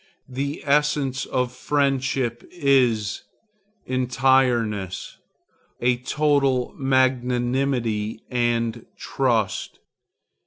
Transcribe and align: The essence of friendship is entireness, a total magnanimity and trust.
The 0.29 0.63
essence 0.65 1.27
of 1.27 1.51
friendship 1.51 2.43
is 2.49 3.21
entireness, 3.87 5.17
a 5.79 5.97
total 5.97 6.73
magnanimity 6.75 8.21
and 8.27 8.87
trust. 8.97 9.77